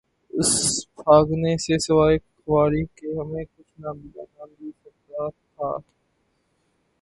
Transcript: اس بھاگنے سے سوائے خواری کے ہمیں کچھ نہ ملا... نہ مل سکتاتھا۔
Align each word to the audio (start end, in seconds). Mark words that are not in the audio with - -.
اس 0.33 0.51
بھاگنے 0.97 1.53
سے 1.57 1.77
سوائے 1.85 2.17
خواری 2.37 2.83
کے 2.95 3.07
ہمیں 3.19 3.43
کچھ 3.45 3.73
نہ 3.79 3.89
ملا... 3.93 4.23
نہ 4.35 4.43
مل 4.51 4.71
سکتاتھا۔ 4.83 5.69